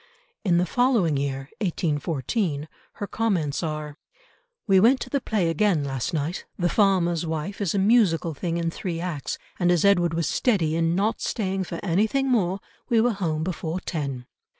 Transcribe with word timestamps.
In 0.43 0.57
the 0.57 0.65
following 0.65 1.15
year, 1.15 1.51
1814, 1.59 2.67
her 2.93 3.05
comments 3.05 3.61
are, 3.61 3.99
"We 4.65 4.79
went 4.79 4.99
to 5.01 5.11
the 5.11 5.21
play 5.21 5.47
again 5.47 5.83
last 5.83 6.11
night. 6.11 6.45
The 6.57 6.69
Farmer's 6.69 7.23
Wife 7.27 7.61
is 7.61 7.75
a 7.75 7.77
musical 7.77 8.33
thing 8.33 8.57
in 8.57 8.71
three 8.71 8.99
acts, 8.99 9.37
and, 9.59 9.71
as 9.71 9.85
Edward 9.85 10.15
was 10.15 10.27
steady 10.27 10.75
in 10.75 10.95
not 10.95 11.21
staying 11.21 11.65
for 11.65 11.79
anything 11.83 12.27
more, 12.31 12.59
we 12.89 12.99
were 12.99 13.13
home 13.13 13.43
before 13.43 13.79
ten. 13.79 14.25